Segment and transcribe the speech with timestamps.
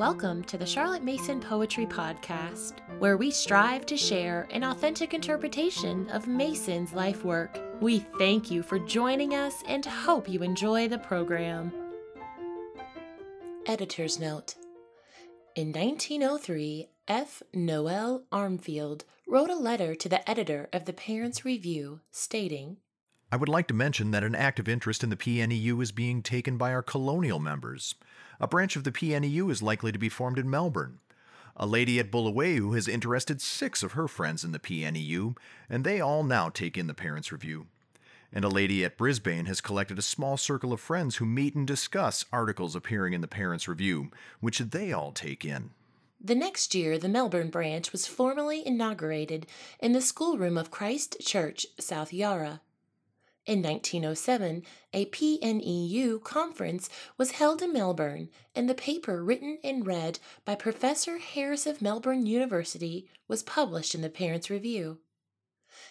[0.00, 6.08] Welcome to the Charlotte Mason Poetry Podcast, where we strive to share an authentic interpretation
[6.08, 7.60] of Mason's life work.
[7.82, 11.70] We thank you for joining us and hope you enjoy the program.
[13.66, 14.54] Editor's Note
[15.54, 17.42] In 1903, F.
[17.52, 22.78] Noel Armfield wrote a letter to the editor of the Parents' Review stating,
[23.32, 26.56] I would like to mention that an active interest in the PNEU is being taken
[26.56, 27.94] by our colonial members.
[28.40, 30.98] A branch of the PNEU is likely to be formed in Melbourne.
[31.56, 35.36] A lady at Bulawayo has interested six of her friends in the PNEU,
[35.68, 37.66] and they all now take in the Parents' Review.
[38.32, 41.66] And a lady at Brisbane has collected a small circle of friends who meet and
[41.66, 45.70] discuss articles appearing in the Parents' Review, which they all take in.
[46.20, 49.46] The next year, the Melbourne branch was formally inaugurated
[49.78, 52.60] in the schoolroom of Christ Church, South Yarra.
[53.46, 60.18] In 1907, a PNEU conference was held in Melbourne, and the paper written and read
[60.44, 64.98] by Professor Harris of Melbourne University was published in the Parents' Review.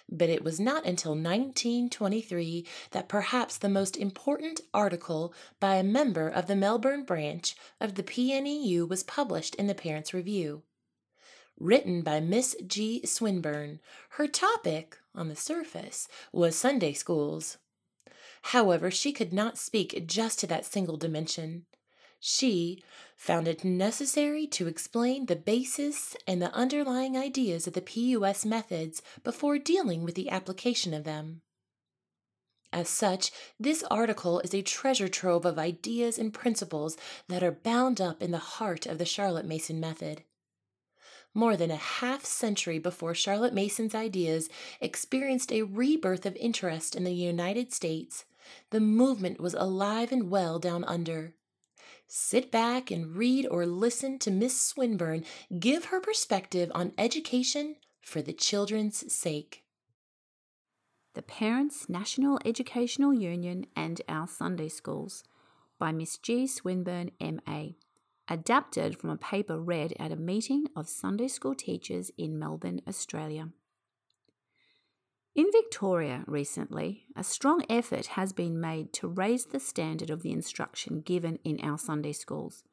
[0.07, 6.29] But it was not until 1923 that perhaps the most important article by a member
[6.29, 10.63] of the Melbourne branch of the PNEU was published in the Parents' Review
[11.59, 13.05] written by Miss G.
[13.05, 13.79] Swinburne.
[14.11, 17.57] Her topic, on the surface, was Sunday schools.
[18.43, 21.65] However, she could not speak just to that single dimension.
[22.19, 22.83] She
[23.15, 29.01] found it necessary to explain the basis and the underlying ideas of the PUS methods
[29.23, 31.41] before dealing with the application of them.
[32.71, 37.99] As such, this article is a treasure trove of ideas and principles that are bound
[37.99, 40.23] up in the heart of the Charlotte Mason method
[41.33, 44.49] more than a half century before Charlotte Mason's ideas
[44.81, 48.25] experienced a rebirth of interest in the United States,
[48.71, 51.33] the movement was alive and well down under.
[52.07, 55.23] Sit back and read or listen to Miss Swinburne
[55.59, 59.63] give her perspective on education for the children's sake.
[61.13, 65.23] The Parents National Educational Union and Our Sunday Schools
[65.77, 66.47] by Miss G.
[66.47, 67.75] Swinburne, M.A
[68.29, 73.49] adapted from a paper read at a meeting of Sunday school teachers in Melbourne, Australia.
[75.35, 80.31] In Victoria recently, a strong effort has been made to raise the standard of the
[80.31, 82.63] instruction given in our Sunday schools.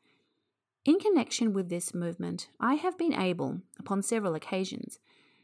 [0.85, 4.99] In connection with this movement, I have been able, upon several occasions,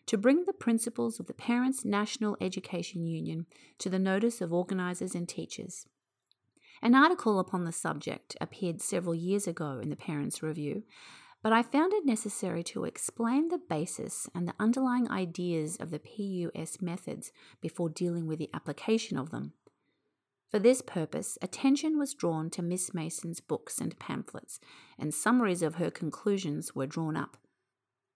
[0.07, 3.47] to bring the principles of the Parents National Education Union
[3.79, 5.87] to the notice of organisers and teachers.
[6.85, 10.83] An article upon the subject appeared several years ago in the Parents' Review,
[11.41, 16.01] but I found it necessary to explain the basis and the underlying ideas of the
[16.01, 19.53] PUS methods before dealing with the application of them.
[20.51, 24.59] For this purpose, attention was drawn to Miss Mason's books and pamphlets,
[24.99, 27.37] and summaries of her conclusions were drawn up.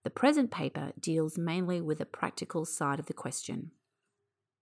[0.03, 3.71] The present paper deals mainly with the practical side of the question.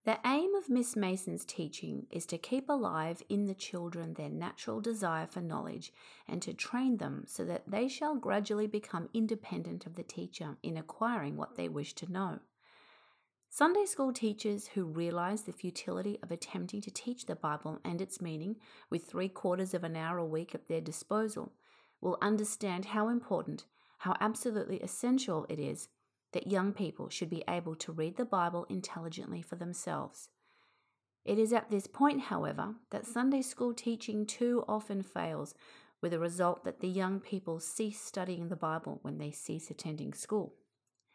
[0.06, 4.80] The aim of Miss Mason's teaching is to keep alive in the children their natural
[4.80, 5.92] desire for knowledge
[6.28, 10.78] and to train them so that they shall gradually become independent of the teacher in
[10.78, 12.38] acquiring what they wish to know.
[13.50, 18.22] Sunday school teachers who realize the futility of attempting to teach the Bible and its
[18.22, 18.58] meaning
[18.92, 21.52] with three quarters of an hour a week at their disposal
[22.00, 23.66] will understand how important,
[24.00, 25.88] how absolutely essential it is
[26.36, 30.28] that young people should be able to read the Bible intelligently for themselves.
[31.24, 35.56] It is at this point, however, that Sunday school teaching too often fails,
[36.02, 40.14] with the result that the young people cease studying the Bible when they cease attending
[40.14, 40.56] school.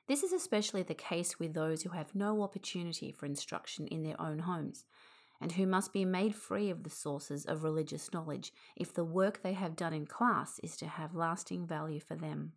[0.09, 4.19] This is especially the case with those who have no opportunity for instruction in their
[4.19, 4.87] own homes,
[5.39, 9.43] and who must be made free of the sources of religious knowledge if the work
[9.43, 12.53] they have done in class is to have lasting value for them.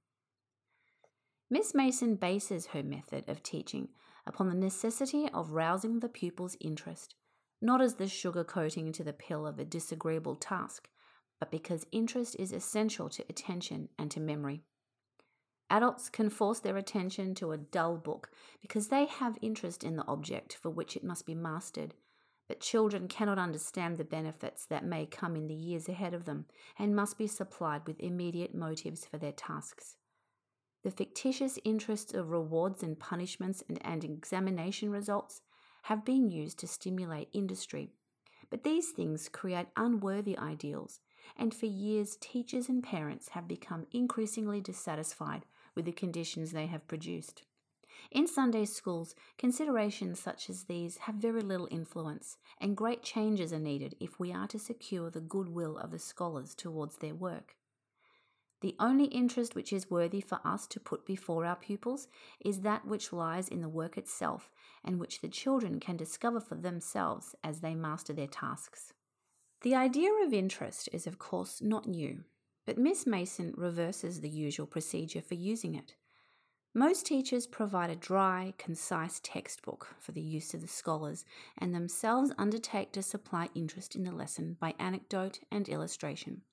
[1.54, 3.90] Miss Mason bases her method of teaching
[4.26, 7.14] upon the necessity of rousing the pupil's interest,
[7.62, 10.90] not as the sugar coating to the pill of a disagreeable task,
[11.40, 14.64] but because interest is essential to attention and to memory.
[15.70, 20.08] Adults can force their attention to a dull book because they have interest in the
[20.08, 21.94] object for which it must be mastered,
[22.48, 26.48] but children cannot understand the benefits that may come in the years ahead of them
[26.80, 29.98] and must be supplied with immediate motives for their tasks.
[30.84, 35.42] The fictitious interests of rewards and punishments and, and examination results
[35.84, 37.92] have been used to stimulate industry.
[38.50, 41.00] But these things create unworthy ideals,
[41.38, 46.88] and for years, teachers and parents have become increasingly dissatisfied with the conditions they have
[46.88, 47.44] produced.
[48.12, 53.60] In Sunday schools, considerations such as these have very little influence, and great changes are
[53.60, 57.56] needed if we are to secure the goodwill of the scholars towards their work.
[58.64, 62.08] The only interest which is worthy for us to put before our pupils
[62.40, 64.50] is that which lies in the work itself
[64.86, 68.94] and which the children can discover for themselves as they master their tasks.
[69.64, 72.24] The idea of interest is, of course, not new,
[72.66, 75.96] but Miss Mason reverses the usual procedure for using it.
[76.74, 81.26] Most teachers provide a dry, concise textbook for the use of the scholars
[81.58, 86.44] and themselves undertake to supply interest in the lesson by anecdote and illustration.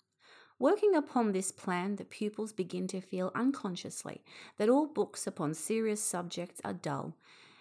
[0.60, 4.22] Working upon this plan, the pupils begin to feel unconsciously
[4.58, 7.16] that all books upon serious subjects are dull,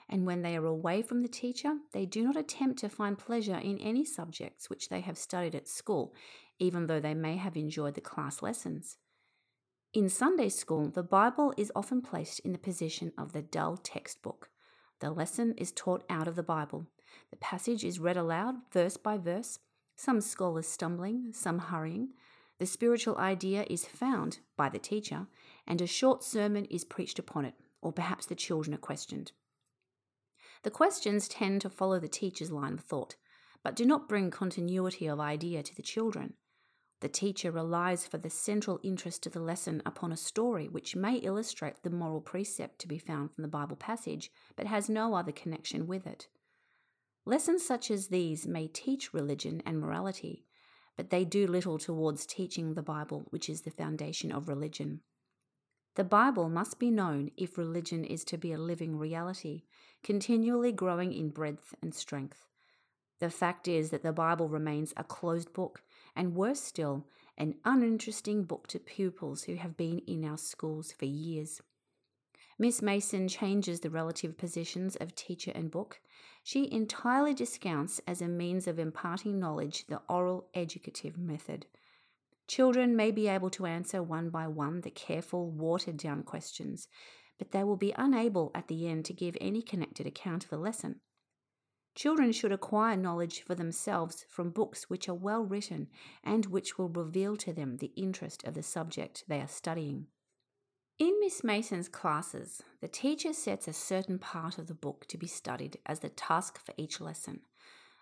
[0.09, 3.55] and when they are away from the teacher, they do not attempt to find pleasure
[3.55, 6.13] in any subjects which they have studied at school,
[6.59, 8.97] even though they may have enjoyed the class lessons.
[9.93, 14.49] In Sunday school, the Bible is often placed in the position of the dull textbook.
[14.99, 16.85] The lesson is taught out of the Bible.
[17.31, 19.59] The passage is read aloud, verse by verse,
[19.95, 22.09] some scholars stumbling, some hurrying.
[22.59, 25.27] The spiritual idea is found by the teacher,
[25.65, 29.31] and a short sermon is preached upon it, or perhaps the children are questioned.
[30.63, 33.15] The questions tend to follow the teacher's line of thought,
[33.63, 36.33] but do not bring continuity of idea to the children.
[36.99, 41.15] The teacher relies for the central interest of the lesson upon a story which may
[41.15, 45.31] illustrate the moral precept to be found from the Bible passage, but has no other
[45.31, 46.27] connection with it.
[47.25, 50.43] Lessons such as these may teach religion and morality,
[50.99, 54.99] but they do little towards teaching the Bible, which is the foundation of religion.
[55.95, 59.61] The Bible must be known if religion is to be a living reality,
[60.03, 62.49] continually growing in breadth and strength.
[63.21, 65.83] The fact is that the Bible remains a closed book
[66.17, 67.07] and worse still,
[67.37, 71.61] an uninteresting book to pupils who have been in our schools for years.
[72.61, 76.01] Miss Mason changes the relative positions of teacher and book.
[76.43, 81.67] She entirely discounts as a means of imparting knowledge the oral educative method.
[82.49, 86.89] Children may be able to answer one by one the careful, watered down questions,
[87.37, 90.57] but they will be unable at the end to give any connected account of the
[90.57, 90.99] lesson.
[91.95, 95.87] Children should acquire knowledge for themselves from books which are well written
[96.25, 100.07] and which will reveal to them the interest of the subject they are studying.
[100.99, 105.27] In Miss Mason's classes, the teacher sets a certain part of the book to be
[105.27, 107.39] studied as the task for each lesson.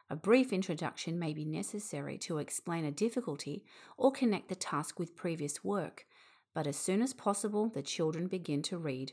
[0.09, 3.63] A brief introduction may be necessary to explain a difficulty
[3.97, 6.07] or connect the task with previous work,
[6.55, 9.11] but as soon as possible, the children begin to read.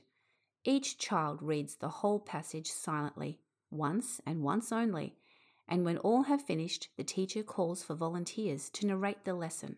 [0.65, 3.41] Each child reads the whole passage silently
[3.71, 5.15] once and once only,
[5.69, 9.77] and when all have finished, the teacher calls for volunteers to narrate the lesson.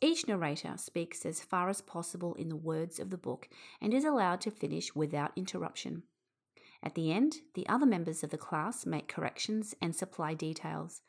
[0.00, 3.48] Each narrator speaks as far as possible in the words of the book
[3.80, 6.02] and is allowed to finish without interruption.
[6.82, 11.00] At the end, the other members of the class make corrections and supply details.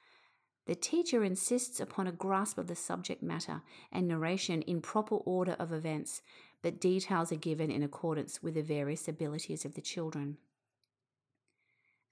[0.66, 3.62] The teacher insists upon a grasp of the subject matter
[3.92, 6.22] and narration in proper order of events,
[6.62, 10.38] but details are given in accordance with the various abilities of the children.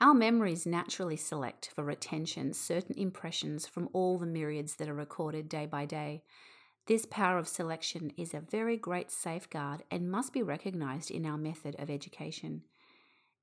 [0.01, 5.47] Our memories naturally select for retention certain impressions from all the myriads that are recorded
[5.47, 6.23] day by day.
[6.87, 11.37] This power of selection is a very great safeguard and must be recognized in our
[11.37, 12.61] method of education.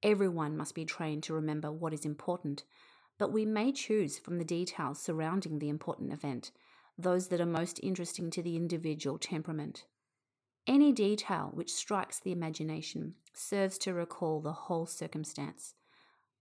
[0.00, 2.62] Everyone must be trained to remember what is important,
[3.18, 6.52] but we may choose from the details surrounding the important event
[6.98, 9.86] those that are most interesting to the individual temperament.
[10.66, 15.74] Any detail which strikes the imagination serves to recall the whole circumstance.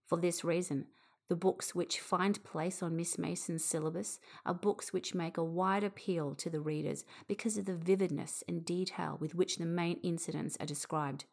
[0.06, 0.86] For this reason,
[1.28, 5.84] the books which find place on Miss Mason's syllabus are books which make a wide
[5.84, 10.56] appeal to the readers because of the vividness and detail with which the main incidents
[10.60, 11.24] are described.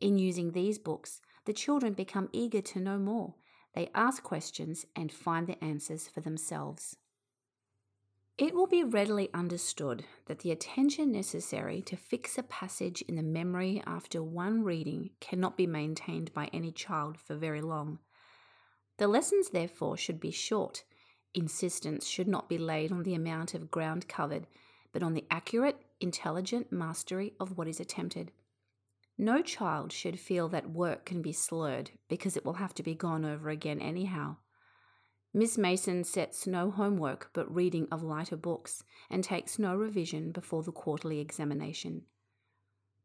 [0.00, 3.34] In using these books, the children become eager to know more.
[3.74, 6.96] They ask questions and find the answers for themselves.
[8.38, 13.22] It will be readily understood that the attention necessary to fix a passage in the
[13.22, 17.98] memory after one reading cannot be maintained by any child for very long.
[18.98, 20.84] The lessons, therefore, should be short.
[21.34, 24.46] Insistence should not be laid on the amount of ground covered,
[24.92, 28.32] but on the accurate, intelligent mastery of what is attempted.
[29.16, 32.94] No child should feel that work can be slurred because it will have to be
[32.94, 34.36] gone over again anyhow.
[35.34, 40.62] Miss Mason sets no homework but reading of lighter books and takes no revision before
[40.62, 42.02] the quarterly examination.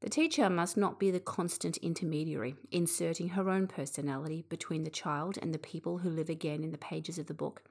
[0.03, 5.39] The teacher must not be the constant intermediary, inserting her own personality between the child
[5.41, 7.63] and the people who live again in the pages of the book.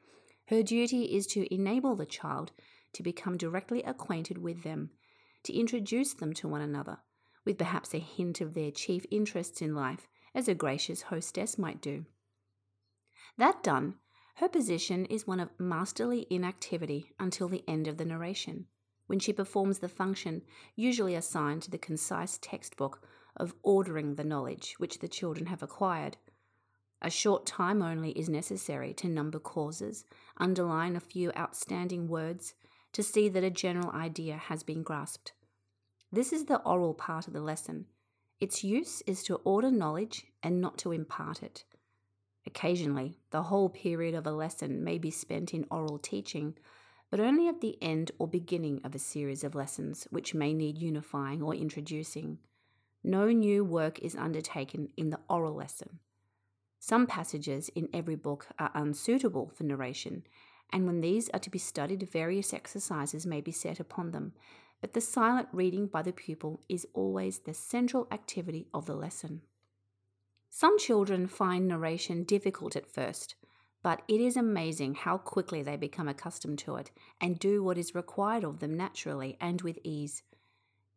[0.46, 2.52] Her duty is to enable the child
[2.94, 4.92] to become directly acquainted with them,
[5.42, 7.00] to introduce them to one another,
[7.44, 11.82] with perhaps a hint of their chief interests in life, as a gracious hostess might
[11.82, 12.06] do.
[13.36, 13.96] That done,
[14.36, 18.68] her position is one of masterly inactivity until the end of the narration.
[19.06, 20.42] When she performs the function
[20.76, 23.06] usually assigned to the concise textbook
[23.36, 26.16] of ordering the knowledge which the children have acquired.
[27.00, 30.04] A short time only is necessary to number causes,
[30.36, 32.54] underline a few outstanding words,
[32.92, 35.32] to see that a general idea has been grasped.
[36.12, 37.86] This is the oral part of the lesson.
[38.38, 41.64] Its use is to order knowledge and not to impart it.
[42.46, 46.54] Occasionally, the whole period of a lesson may be spent in oral teaching,
[47.12, 50.78] but only at the end or beginning of a series of lessons which may need
[50.78, 52.38] unifying or introducing.
[53.04, 55.98] No new work is undertaken in the oral lesson.
[56.78, 60.22] Some passages in every book are unsuitable for narration,
[60.70, 64.32] and when these are to be studied, various exercises may be set upon them,
[64.80, 69.42] but the silent reading by the pupil is always the central activity of the lesson.
[70.48, 73.34] Some children find narration difficult at first,
[73.82, 77.94] but it is amazing how quickly they become accustomed to it and do what is
[77.94, 80.22] required of them naturally and with ease.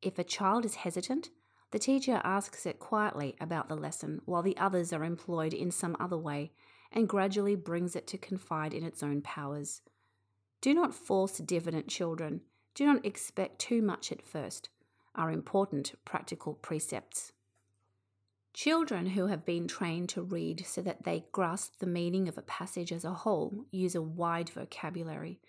[0.01, 1.29] If a child is hesitant,
[1.71, 5.97] the teacher asks it quietly about the lesson while the others are employed in some
[5.99, 6.51] other way
[6.91, 9.81] and gradually brings it to confide in its own powers.
[10.61, 12.41] Do not force diffident children.
[12.75, 14.69] Do not expect too much at first,
[15.15, 17.31] are important practical precepts.
[18.55, 22.41] Children who have been trained to read so that they grasp the meaning of a
[22.41, 25.41] passage as a whole use a wide vocabulary.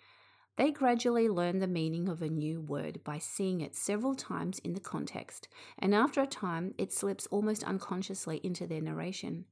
[0.57, 4.73] They gradually learn the meaning of a new word by seeing it several times in
[4.73, 5.47] the context,
[5.79, 9.45] and after a time it slips almost unconsciously into their narration.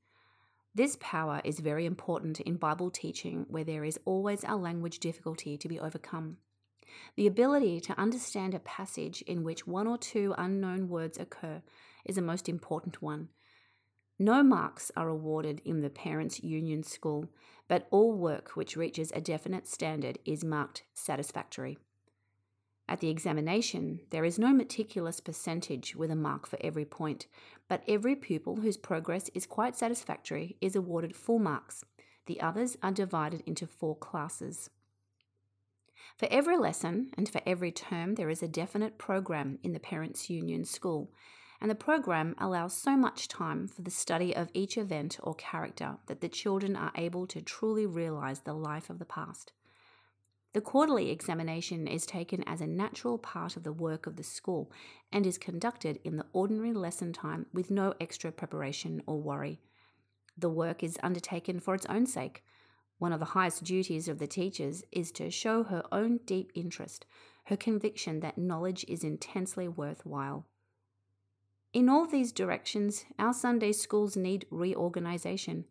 [0.76, 5.58] This power is very important in Bible teaching where there is always a language difficulty
[5.58, 6.40] to be overcome.
[7.16, 11.62] The ability to understand a passage in which one or two unknown words occur
[12.04, 13.30] is a most important one.
[14.17, 17.29] No marks are awarded in the Parents' Union School,
[17.67, 21.77] but all work which reaches a definite standard is marked satisfactory.
[22.88, 27.27] At the examination, there is no meticulous percentage with a mark for every point,
[27.67, 31.84] but every pupil whose progress is quite satisfactory is awarded full marks.
[32.27, 34.69] The others are divided into four classes.
[36.17, 40.29] For every lesson and for every term, there is a definite program in the Parents'
[40.29, 41.12] Union School,
[41.62, 45.98] and the program allows so much time for the study of each event or character
[46.08, 49.52] that the children are able to truly realize the life of the past.
[50.56, 54.72] The quarterly examination is taken as a natural part of the work of the school
[55.12, 59.60] and is conducted in the ordinary lesson time with no extra preparation or worry.
[60.38, 62.42] The work is undertaken for its own sake.
[63.00, 67.06] One of the highest duties of the teachers is to show her own deep interest,
[67.48, 70.48] her conviction that knowledge is intensely worthwhile.
[71.75, 75.65] In all these directions, our Sunday schools need reorganization.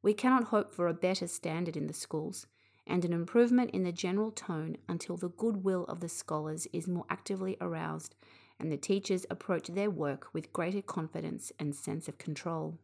[0.00, 2.46] We cannot hope for a better standard in the schools
[2.86, 7.04] and an improvement in the general tone until the goodwill of the scholars is more
[7.10, 8.14] actively aroused
[8.58, 12.78] and the teachers approach their work with greater confidence and sense of control.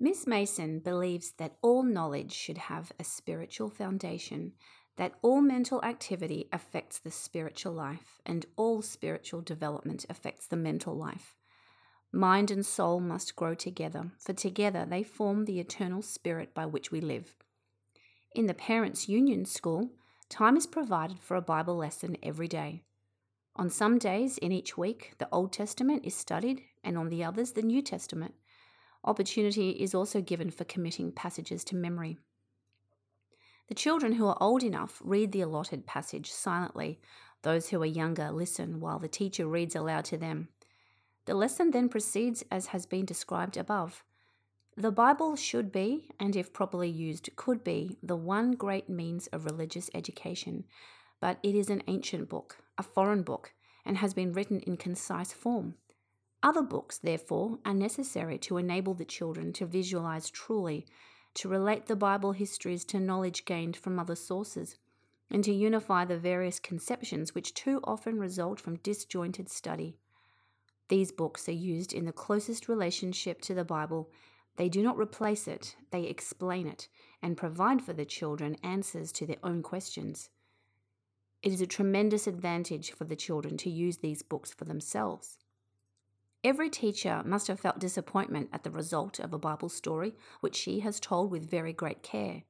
[0.00, 4.54] Miss Mason believes that all knowledge should have a spiritual foundation,
[4.96, 10.96] that all mental activity affects the spiritual life, and all spiritual development affects the mental
[10.96, 11.35] life.
[12.16, 16.90] Mind and soul must grow together, for together they form the eternal spirit by which
[16.90, 17.36] we live.
[18.34, 19.90] In the Parents' Union School,
[20.30, 22.80] time is provided for a Bible lesson every day.
[23.54, 27.52] On some days in each week, the Old Testament is studied, and on the others,
[27.52, 28.32] the New Testament.
[29.04, 32.16] Opportunity is also given for committing passages to memory.
[33.68, 36.98] The children who are old enough read the allotted passage silently.
[37.42, 40.48] Those who are younger listen while the teacher reads aloud to them.
[41.26, 44.04] The lesson then proceeds as has been described above.
[44.76, 49.44] The Bible should be, and if properly used, could be, the one great means of
[49.44, 50.64] religious education,
[51.20, 53.54] but it is an ancient book, a foreign book,
[53.84, 55.74] and has been written in concise form.
[56.42, 60.86] Other books, therefore, are necessary to enable the children to visualize truly,
[61.34, 64.76] to relate the Bible histories to knowledge gained from other sources,
[65.30, 69.96] and to unify the various conceptions which too often result from disjointed study.
[70.88, 74.10] These books are used in the closest relationship to the Bible.
[74.56, 76.88] They do not replace it, they explain it
[77.22, 80.30] and provide for the children answers to their own questions.
[81.42, 85.38] It is a tremendous advantage for the children to use these books for themselves.
[86.44, 90.80] Every teacher must have felt disappointment at the result of a Bible story which she
[90.80, 92.44] has told with very great care.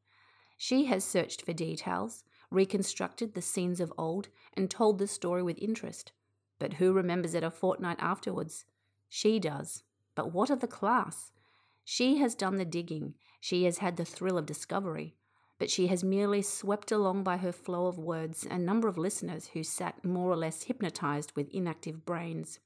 [0.59, 5.59] She has searched for details, reconstructed the scenes of old, and told the story with
[5.59, 6.13] interest.
[6.59, 8.65] But who remembers it a fortnight afterwards?
[9.09, 9.83] She does.
[10.15, 11.33] But what of the class?
[11.85, 13.15] She has done the digging.
[13.41, 15.15] She has had the thrill of discovery.
[15.59, 19.49] but she has merely swept along by her flow of words a number of listeners
[19.49, 22.61] who sat more or less hypnotized with inactive brains.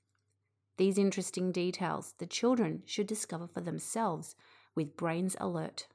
[0.76, 4.34] These interesting details the children should discover for themselves
[4.74, 5.86] with brains alert.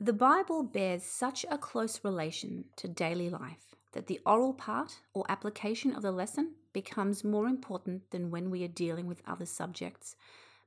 [0.00, 5.24] The Bible bears such a close relation to daily life that the oral part or
[5.28, 10.16] application of the lesson becomes more important than when we are dealing with other subjects.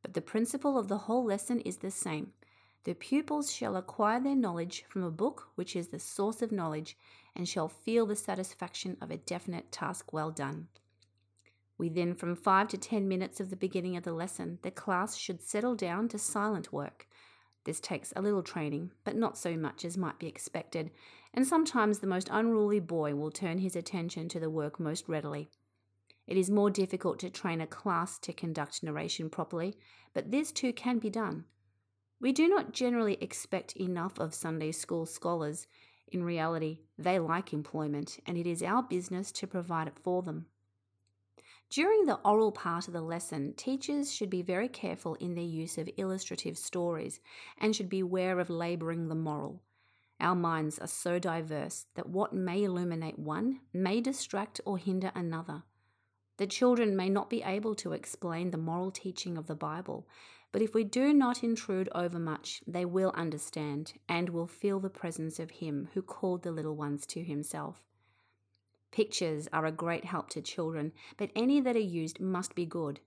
[0.01, 2.33] But the principle of the whole lesson is the same.
[2.83, 6.95] The pupils shall acquire their knowledge from a book which is the source of knowledge
[7.35, 10.67] and shall feel the satisfaction of a definite task well done.
[11.77, 15.41] Within from five to ten minutes of the beginning of the lesson, the class should
[15.41, 17.07] settle down to silent work.
[17.65, 20.91] This takes a little training, but not so much as might be expected,
[21.33, 25.49] and sometimes the most unruly boy will turn his attention to the work most readily.
[26.27, 29.75] It is more difficult to train a class to conduct narration properly,
[30.13, 31.45] but this too can be done.
[32.19, 35.67] We do not generally expect enough of Sunday school scholars.
[36.07, 40.47] In reality, they like employment, and it is our business to provide it for them.
[41.69, 45.77] During the oral part of the lesson, teachers should be very careful in their use
[45.77, 47.19] of illustrative stories
[47.57, 49.61] and should beware of labouring the moral.
[50.19, 55.63] Our minds are so diverse that what may illuminate one may distract or hinder another.
[56.37, 60.07] The children may not be able to explain the moral teaching of the Bible,
[60.51, 65.39] but if we do not intrude overmuch, they will understand and will feel the presence
[65.39, 67.83] of Him who called the little ones to Himself.
[68.91, 72.99] Pictures are a great help to children, but any that are used must be good.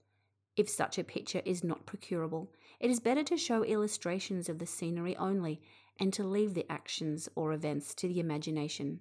[0.57, 4.67] If such a picture is not procurable, it is better to show illustrations of the
[4.67, 5.61] scenery only
[5.99, 9.01] and to leave the actions or events to the imagination.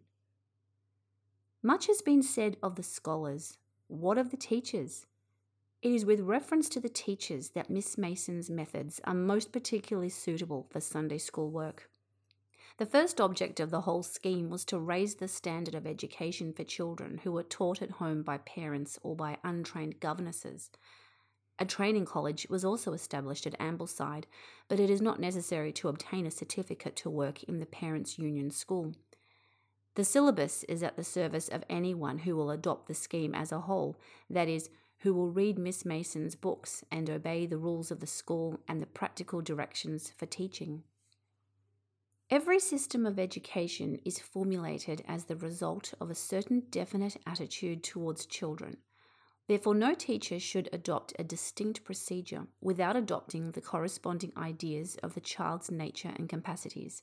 [1.62, 3.58] Much has been said of the scholars,
[3.88, 5.06] what of the teachers?
[5.82, 10.68] It is with reference to the teachers that Miss Mason's methods are most particularly suitable
[10.70, 11.90] for Sunday school work.
[12.78, 16.64] The first object of the whole scheme was to raise the standard of education for
[16.64, 20.70] children who were taught at home by parents or by untrained governesses.
[21.58, 24.26] A training college was also established at Ambleside,
[24.68, 28.52] but it is not necessary to obtain a certificate to work in the Parents' Union
[28.52, 28.94] School.
[29.98, 33.62] The syllabus is at the service of anyone who will adopt the scheme as a
[33.62, 33.98] whole,
[34.30, 38.60] that is, who will read Miss Mason's books and obey the rules of the school
[38.68, 40.84] and the practical directions for teaching.
[42.30, 48.28] Every system of education is formulated as the result of a certain definite attitude towards
[48.28, 48.78] children.
[49.48, 55.22] Therefore, no teacher should adopt a distinct procedure without adopting the corresponding ideas of the
[55.22, 57.02] child's nature and capacities.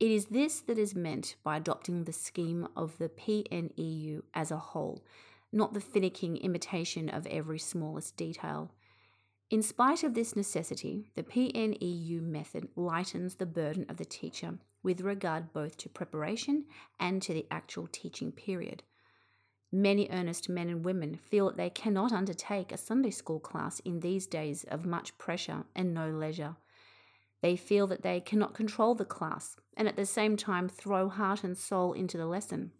[0.00, 4.58] It is this that is meant by adopting the scheme of the PNEU as a
[4.58, 5.04] whole,
[5.52, 8.72] not the finicking imitation of every smallest detail.
[9.50, 15.00] In spite of this necessity, the PNEU method lightens the burden of the teacher with
[15.00, 16.64] regard both to preparation
[16.98, 18.82] and to the actual teaching period.
[19.70, 24.00] Many earnest men and women feel that they cannot undertake a Sunday school class in
[24.00, 26.56] these days of much pressure and no leisure.
[27.44, 31.44] They feel that they cannot control the class and at the same time throw heart
[31.44, 32.72] and soul into the lesson.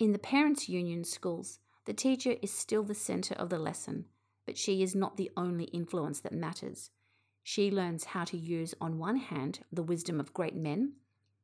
[0.00, 4.06] In the Parents' Union schools, the teacher is still the centre of the lesson,
[4.46, 6.90] but she is not the only influence that matters.
[7.44, 10.94] She learns how to use, on one hand, the wisdom of great men,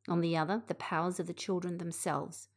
[0.08, 2.48] on the other, the powers of the children themselves.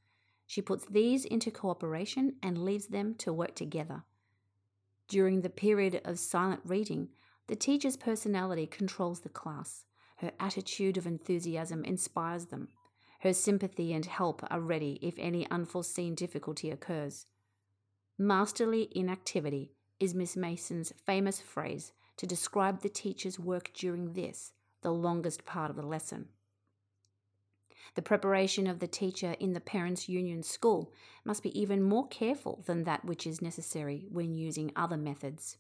[0.48, 4.06] She puts these into cooperation and leaves them to work together.
[5.08, 7.10] During the period of silent reading,
[7.48, 9.86] the teacher's personality controls the class.
[10.18, 12.70] Her attitude of enthusiasm inspires them.
[13.22, 17.26] Her sympathy and help are ready if any unforeseen difficulty occurs.
[18.18, 24.92] Masterly inactivity is Miss Mason's famous phrase to describe the teacher's work during this, the
[24.92, 26.30] longest part of the lesson.
[27.96, 30.92] The preparation of the teacher in the Parents' Union School
[31.24, 35.58] must be even more careful than that which is necessary when using other methods.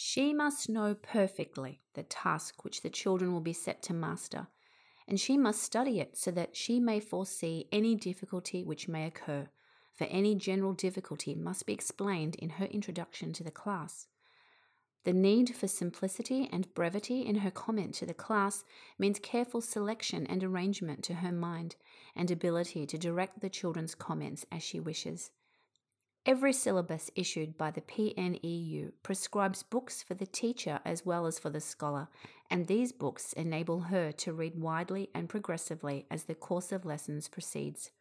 [0.00, 4.46] She must know perfectly the task which the children will be set to master,
[5.08, 9.48] and she must study it so that she may foresee any difficulty which may occur,
[9.92, 14.06] for any general difficulty must be explained in her introduction to the class.
[15.02, 18.62] The need for simplicity and brevity in her comment to the class
[19.00, 21.74] means careful selection and arrangement to her mind,
[22.14, 25.32] and ability to direct the children's comments as she wishes.
[26.28, 31.48] Every syllabus issued by the PNEU prescribes books for the teacher as well as for
[31.48, 32.08] the scholar,
[32.50, 37.28] and these books enable her to read widely and progressively as the course of lessons
[37.28, 37.92] proceeds.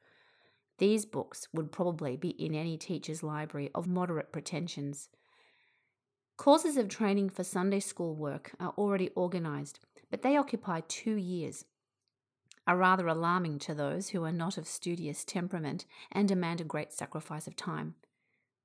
[0.78, 5.08] These books would probably be in any teacher's library of moderate pretensions.
[6.36, 9.80] Courses of training for Sunday school work are already organised,
[10.12, 11.64] but they occupy two years.
[12.68, 16.92] are rather alarming to those who are not of studious temperament and demand a great
[16.92, 17.96] sacrifice of time.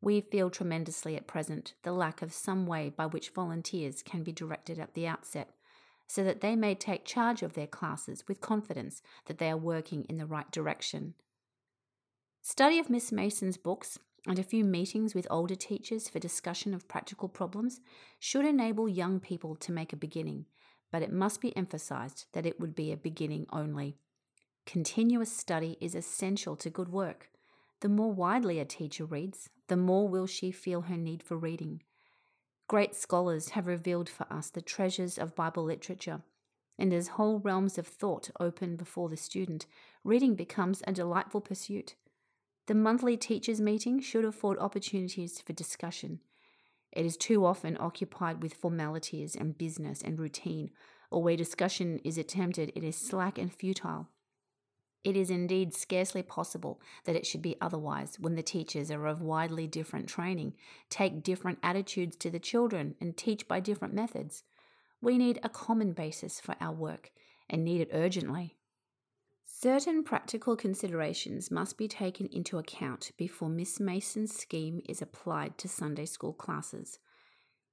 [0.03, 4.33] We feel tremendously at present the lack of some way by which volunteers can be
[4.33, 5.51] directed at the outset,
[6.09, 10.05] so that they may take charge of their classes with confidence that they are working
[10.09, 11.15] in the right direction.
[12.43, 16.88] Study of Miss Mason's books and a few meetings with older teachers for discussion of
[16.88, 17.81] practical problems
[18.19, 20.47] should enable young people to make a beginning,
[20.91, 23.97] but it must be emphasized that it would be a beginning only.
[24.67, 27.31] Continuous study is essential to good work.
[27.81, 31.81] The more widely a teacher reads, the more will she feel her need for reading.
[32.69, 36.21] Great scholars have revealed for us the treasures of Bible literature,
[36.79, 39.65] and as whole realms of thought open before the student,
[40.05, 41.95] reading becomes a delightful pursuit.
[42.67, 46.21] The monthly teachers' meeting should afford opportunities for discussion.
[46.93, 50.71] It is too often occupied with formalities and business and routine,
[51.11, 54.11] or where discussion is attempted, it is slack and futile.
[55.05, 59.21] It is indeed scarcely possible that it should be otherwise when the teachers are of
[59.21, 60.55] widely different training,
[60.88, 64.45] take different attitudes to the children, and teach by different methods.
[65.01, 67.11] We need a common basis for our work
[67.51, 68.57] and need it urgently.
[69.45, 75.69] Certain practical considerations must be taken into account before Miss Mason's scheme is applied to
[75.69, 76.99] Sunday school classes.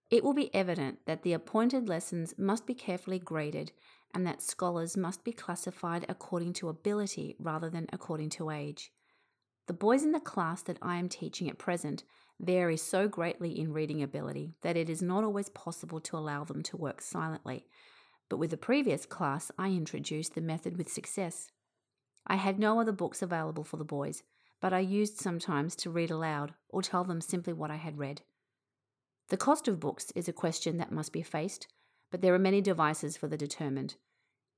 [0.10, 3.72] It will be evident that the appointed lessons must be carefully graded
[4.14, 8.92] and that scholars must be classified according to ability rather than according to age.
[9.68, 12.04] The boys in the class that I am teaching at present
[12.40, 16.64] vary so greatly in reading ability that it is not always possible to allow them
[16.64, 17.66] to work silently.
[18.30, 21.52] But with the previous class, I introduced the method with success.
[22.26, 24.24] I had no other books available for the boys,
[24.62, 28.22] but I used sometimes to read aloud or tell them simply what I had read.
[29.30, 31.68] The cost of books is a question that must be faced,
[32.12, 33.96] but there are many devices for the determined.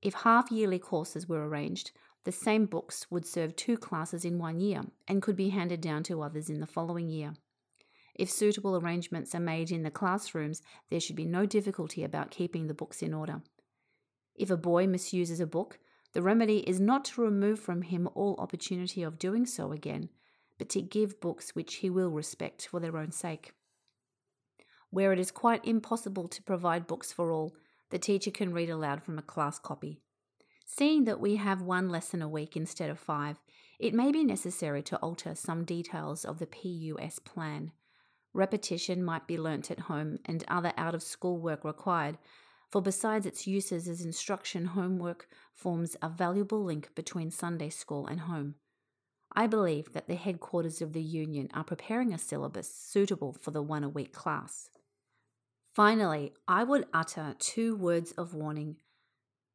[0.02, 1.92] If half yearly courses were arranged,
[2.24, 6.04] the same books would serve two classes in one year and could be handed down
[6.04, 7.34] to others in the following year.
[8.14, 12.68] If suitable arrangements are made in the classrooms, there should be no difficulty about keeping
[12.68, 13.42] the books in order.
[14.36, 15.80] If a boy misuses a book,
[16.14, 20.10] the remedy is not to remove from him all opportunity of doing so again,
[20.58, 23.54] but to give books which he will respect for their own sake.
[24.92, 27.56] Where it is quite impossible to provide books for all,
[27.92, 30.02] the teacher can read aloud from a class copy.
[30.66, 33.38] Seeing that we have one lesson a week instead of five,
[33.80, 37.72] it may be necessary to alter some details of the PUS plan.
[38.34, 42.18] Repetition might be learnt at home and other out of school work required,
[42.70, 48.22] for besides its uses as instruction, homework forms a valuable link between Sunday school and
[48.22, 48.56] home.
[49.34, 53.62] I believe that the headquarters of the Union are preparing a syllabus suitable for the
[53.62, 54.70] one a week class.
[55.74, 58.76] Finally, I would utter two words of warning.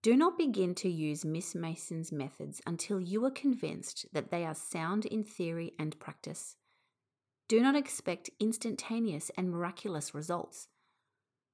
[0.00, 4.55] Do not begin to use Miss Mason's methods until you are convinced that they are
[4.55, 6.57] sound in theory and practice.
[7.48, 10.68] Do not expect instantaneous and miraculous results.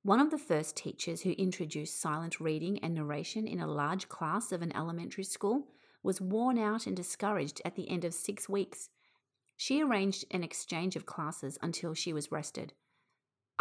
[0.05, 4.53] One of the first teachers who introduced silent reading and narration in a large class
[4.53, 5.67] of an elementary school
[6.05, 8.91] was worn out and discouraged at the end of six weeks.
[9.57, 12.75] She arranged an exchange of classes until she was rested.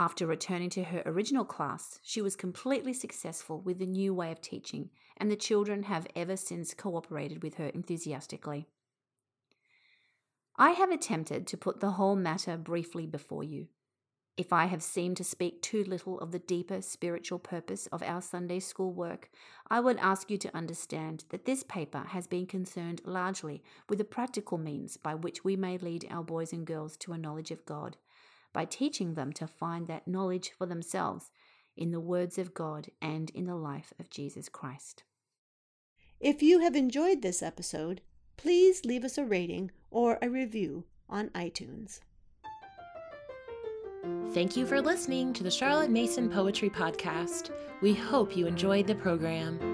[0.02, 4.42] After returning to her original class, she was completely successful with the new way of
[4.42, 8.68] teaching, and the children have ever since cooperated with her enthusiastically.
[10.56, 13.68] I have attempted to put the whole matter briefly before you.
[14.38, 18.24] If I have seemed to speak too little of the deeper spiritual purpose of our
[18.24, 19.30] Sunday school work,
[19.70, 24.04] I would ask you to understand that this paper has been concerned largely with the
[24.04, 27.68] practical means by which we may lead our boys and girls to a knowledge of
[27.68, 27.98] God
[28.54, 31.32] by teaching them to find that knowledge for themselves
[31.76, 35.04] in the words of God and in the life of Jesus Christ.
[36.20, 38.02] If you have enjoyed this episode,
[38.38, 42.00] please leave us a rating or a review on iTunes.
[44.34, 47.52] Thank you for listening to the Charlotte Mason Poetry Podcast.
[47.82, 49.71] We hope you enjoyed the program.